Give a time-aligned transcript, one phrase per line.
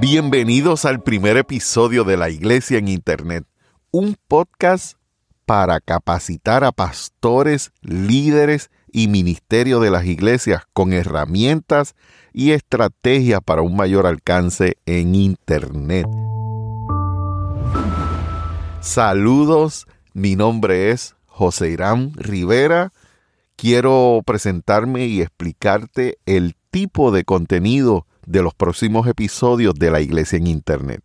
[0.00, 3.44] Bienvenidos al primer episodio de La Iglesia en Internet,
[3.90, 4.98] un podcast
[5.46, 11.94] para capacitar a pastores, líderes y ministerio de las iglesias con herramientas
[12.32, 16.06] y estrategias para un mayor alcance en Internet.
[18.80, 22.92] Saludos, mi nombre es José Irán Rivera.
[23.56, 30.38] Quiero presentarme y explicarte el tipo de contenido de los próximos episodios de la iglesia
[30.38, 31.02] en Internet.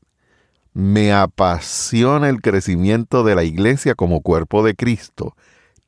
[0.74, 5.36] Me apasiona el crecimiento de la iglesia como cuerpo de Cristo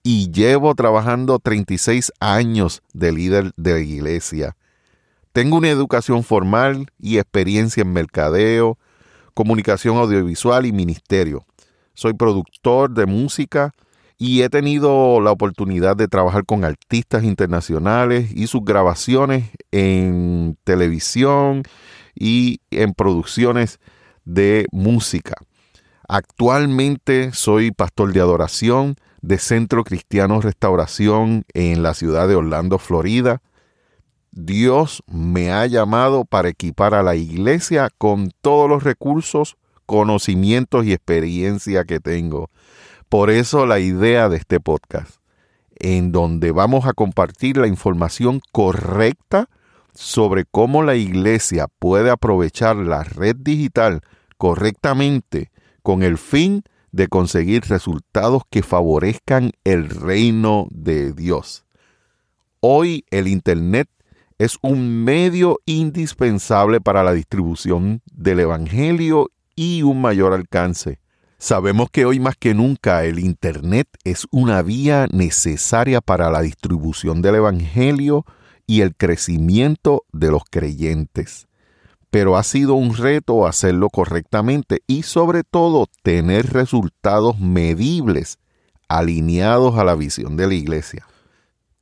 [0.03, 4.57] y llevo trabajando 36 años de líder de la iglesia.
[5.31, 8.77] Tengo una educación formal y experiencia en mercadeo,
[9.33, 11.45] comunicación audiovisual y ministerio.
[11.93, 13.73] Soy productor de música
[14.21, 21.63] y he tenido la oportunidad de trabajar con artistas internacionales y sus grabaciones en televisión
[22.13, 23.79] y en producciones
[24.25, 25.35] de música.
[26.09, 33.41] Actualmente soy pastor de adoración de Centro Cristiano Restauración en la ciudad de Orlando, Florida.
[34.31, 39.55] Dios me ha llamado para equipar a la iglesia con todos los recursos,
[39.85, 42.49] conocimientos y experiencia que tengo
[43.09, 45.15] por eso la idea de este podcast,
[45.79, 49.49] en donde vamos a compartir la información correcta
[49.95, 54.01] sobre cómo la iglesia puede aprovechar la red digital
[54.37, 61.65] correctamente con el fin de conseguir resultados que favorezcan el reino de Dios.
[62.59, 63.89] Hoy el Internet
[64.37, 70.99] es un medio indispensable para la distribución del Evangelio y un mayor alcance.
[71.41, 77.21] Sabemos que hoy más que nunca el Internet es una vía necesaria para la distribución
[77.21, 78.25] del Evangelio
[78.67, 81.47] y el crecimiento de los creyentes.
[82.11, 88.37] Pero ha sido un reto hacerlo correctamente y sobre todo tener resultados medibles
[88.89, 91.07] alineados a la visión de la iglesia.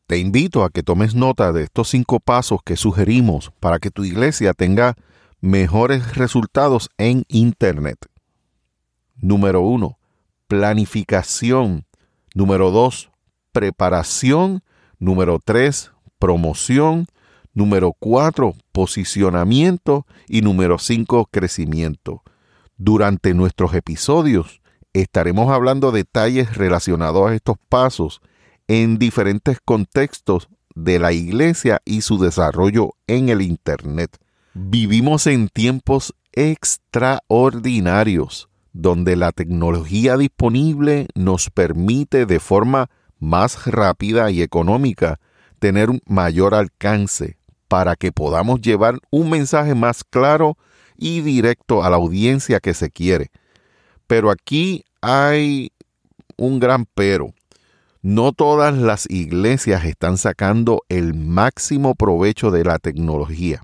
[0.05, 4.03] Te invito a que tomes nota de estos cinco pasos que sugerimos para que tu
[4.03, 4.95] iglesia tenga
[5.41, 7.97] mejores resultados en Internet.
[9.19, 9.97] Número uno,
[10.47, 11.85] planificación.
[12.33, 13.11] Número dos,
[13.51, 14.63] preparación.
[14.99, 17.07] Número tres, promoción.
[17.53, 20.05] Número cuatro, posicionamiento.
[20.27, 22.21] Y número cinco, crecimiento.
[22.77, 24.61] Durante nuestros episodios
[24.93, 28.21] estaremos hablando detalles relacionados a estos pasos
[28.67, 34.19] en diferentes contextos de la iglesia y su desarrollo en el Internet.
[34.53, 44.43] Vivimos en tiempos extraordinarios donde la tecnología disponible nos permite de forma más rápida y
[44.43, 45.19] económica
[45.57, 50.57] tener un mayor alcance para que podamos llevar un mensaje más claro
[50.95, 53.31] y directo a la audiencia que se quiere.
[54.05, 55.71] Pero aquí hay
[56.37, 57.33] un gran pero.
[58.03, 63.63] No todas las iglesias están sacando el máximo provecho de la tecnología,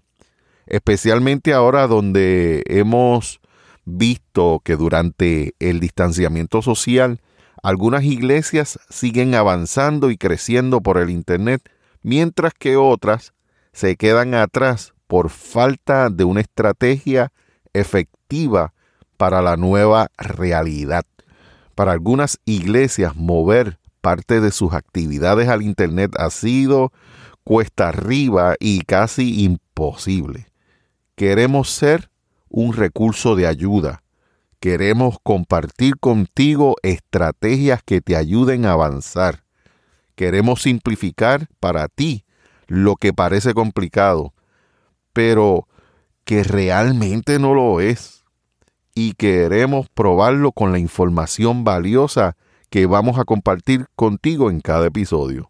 [0.65, 3.39] especialmente ahora donde hemos
[3.85, 7.21] visto que durante el distanciamiento social
[7.61, 11.69] algunas iglesias siguen avanzando y creciendo por el Internet,
[12.01, 13.33] mientras que otras
[13.71, 17.31] se quedan atrás por falta de una estrategia
[17.73, 18.73] efectiva
[19.17, 21.05] para la nueva realidad.
[21.75, 26.91] Para algunas iglesias mover parte de sus actividades al Internet ha sido
[27.43, 30.47] cuesta arriba y casi imposible.
[31.15, 32.09] Queremos ser
[32.53, 34.03] un recurso de ayuda.
[34.59, 39.43] Queremos compartir contigo estrategias que te ayuden a avanzar.
[40.15, 42.23] Queremos simplificar para ti
[42.67, 44.33] lo que parece complicado,
[45.13, 45.67] pero
[46.25, 48.23] que realmente no lo es.
[48.93, 52.37] Y queremos probarlo con la información valiosa
[52.69, 55.49] que vamos a compartir contigo en cada episodio.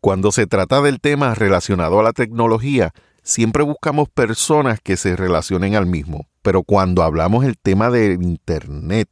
[0.00, 2.92] Cuando se trata del tema relacionado a la tecnología,
[3.24, 6.28] siempre buscamos personas que se relacionen al mismo.
[6.42, 9.08] Pero cuando hablamos del tema de Internet,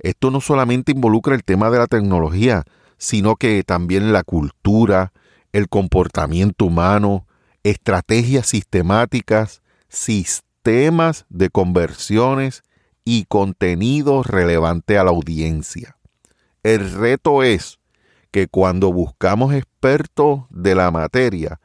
[0.00, 2.64] esto no solamente involucra el tema de la tecnología,
[2.98, 5.12] sino que también la cultura,
[5.52, 7.26] el comportamiento humano,
[7.62, 12.64] estrategias sistemáticas, sistemas de conversiones
[13.04, 15.96] y contenido relevante a la audiencia.
[16.62, 17.78] El reto es
[18.30, 21.60] que cuando buscamos expertos de la materia,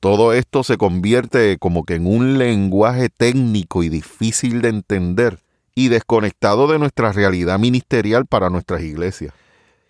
[0.00, 5.40] todo esto se convierte como que en un lenguaje técnico y difícil de entender
[5.74, 9.34] y desconectado de nuestra realidad ministerial para nuestras iglesias.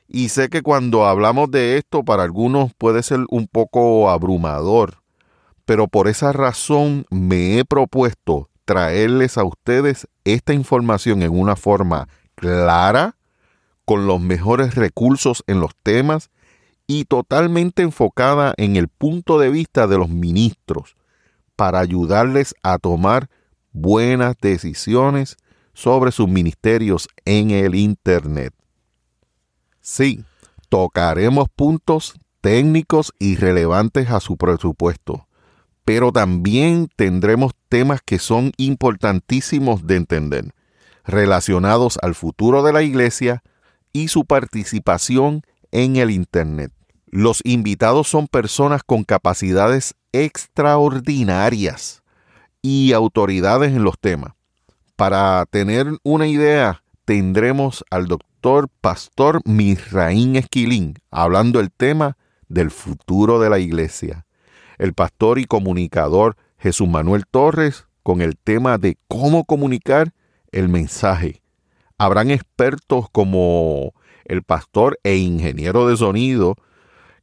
[0.09, 4.97] Y sé que cuando hablamos de esto para algunos puede ser un poco abrumador,
[5.65, 12.09] pero por esa razón me he propuesto traerles a ustedes esta información en una forma
[12.35, 13.17] clara,
[13.85, 16.31] con los mejores recursos en los temas
[16.93, 20.97] y totalmente enfocada en el punto de vista de los ministros
[21.55, 23.31] para ayudarles a tomar
[23.71, 25.37] buenas decisiones
[25.73, 28.53] sobre sus ministerios en el Internet.
[29.81, 30.25] Sí,
[30.69, 35.29] tocaremos puntos técnicos y relevantes a su presupuesto,
[35.85, 40.55] pero también tendremos temas que son importantísimos de entender,
[41.05, 43.45] relacionados al futuro de la iglesia
[43.93, 46.73] y su participación en el Internet.
[47.13, 52.05] Los invitados son personas con capacidades extraordinarias
[52.63, 54.35] y autoridades en los temas.
[54.95, 62.17] Para tener una idea, tendremos al doctor Pastor Misraín Esquilín hablando el tema
[62.49, 64.25] del futuro de la iglesia.
[64.79, 70.13] El pastor y comunicador Jesús Manuel Torres con el tema de cómo comunicar
[70.53, 71.43] el mensaje.
[71.99, 73.95] Habrán expertos como
[74.27, 76.55] el pastor e ingeniero de sonido,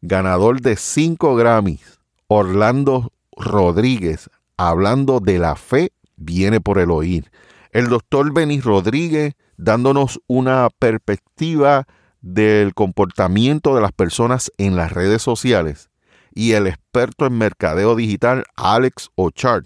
[0.02, 7.32] ganador de cinco Grammys, Orlando Rodríguez, hablando de la fe viene por el oír.
[7.72, 11.88] El doctor Benis Rodríguez dándonos una perspectiva
[12.22, 15.90] del comportamiento de las personas en las redes sociales
[16.34, 19.66] y el experto en mercadeo digital Alex Ochart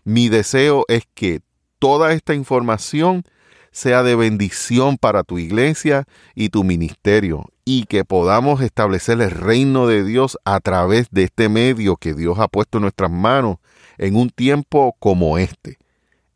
[0.04, 1.40] Mi deseo es que
[1.80, 3.24] toda esta información
[3.72, 6.06] sea de bendición para tu iglesia
[6.36, 11.50] y tu ministerio y que podamos establecer el reino de Dios a través de este
[11.50, 13.58] medio que Dios ha puesto en nuestras manos
[13.98, 15.78] en un tiempo como este.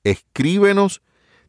[0.03, 1.01] Escríbenos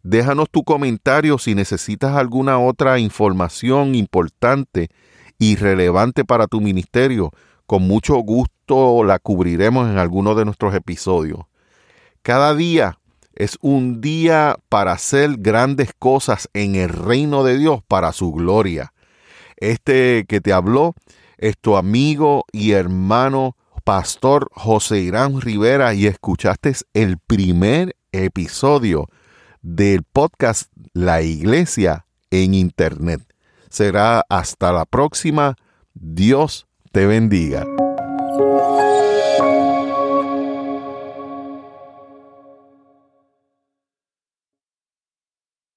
[0.04, 4.90] Déjanos tu comentario si necesitas alguna otra información importante
[5.38, 7.30] y relevante para tu ministerio.
[7.64, 11.46] Con mucho gusto la cubriremos en alguno de nuestros episodios.
[12.20, 12.98] Cada día
[13.36, 18.92] es un día para hacer grandes cosas en el reino de Dios para su gloria.
[19.56, 20.94] Este que te habló
[21.38, 29.08] es tu amigo y hermano pastor José Irán Rivera y escuchaste el primer episodio
[29.62, 33.20] del podcast La Iglesia en Internet.
[33.68, 35.56] Será hasta la próxima.
[35.94, 37.83] Dios te bendiga.